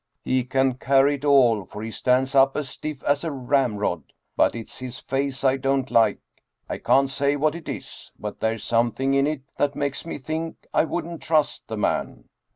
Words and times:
"He 0.23 0.45
can 0.45 0.77
carry 0.79 1.13
it 1.13 1.25
all, 1.25 1.63
for 1.63 1.83
he 1.83 1.91
stands 1.91 2.33
up 2.33 2.57
as 2.57 2.67
stiff 2.69 3.03
as 3.03 3.23
a 3.23 3.31
ramrod. 3.31 4.13
But 4.35 4.55
it's 4.55 4.79
his 4.79 4.97
face 4.97 5.43
I 5.43 5.57
don't 5.57 5.91
like. 5.91 6.17
I 6.67 6.79
can't 6.79 7.11
say 7.11 7.35
what 7.35 7.53
it 7.53 7.69
is, 7.69 8.11
but 8.17 8.39
there's 8.39 8.63
something 8.63 9.13
in 9.13 9.27
it 9.27 9.43
that 9.57 9.75
makes 9.75 10.03
me 10.03 10.17
think 10.17 10.65
I 10.73 10.85
wouldn't 10.85 11.21
trust 11.21 11.67
the 11.67 11.77
man." 11.77 12.29